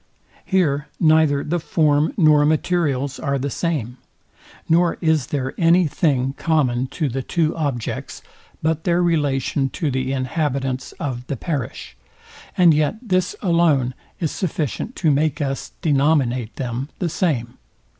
Here 0.45 0.87
neither 0.99 1.43
the 1.43 1.59
form 1.59 2.15
nor 2.17 2.43
materials 2.43 3.19
are 3.19 3.37
the 3.37 3.51
same, 3.51 3.97
nor 4.67 4.97
is 4.99 5.27
there 5.27 5.53
any 5.59 5.85
thing 5.85 6.33
common 6.39 6.87
to 6.87 7.07
the 7.07 7.21
two 7.21 7.55
objects, 7.55 8.23
but 8.63 8.83
their 8.83 8.99
relation 9.03 9.69
to 9.69 9.91
the 9.91 10.11
inhabitants 10.11 10.91
of 10.93 11.27
the 11.27 11.37
parish; 11.37 11.95
and 12.57 12.73
yet 12.73 12.95
this 12.99 13.35
alone 13.43 13.93
is 14.19 14.31
sufficient 14.31 14.95
to 14.95 15.11
make 15.11 15.39
us 15.39 15.73
denominate 15.83 16.55
them 16.55 16.89
the 16.97 17.07
same. 17.07 17.59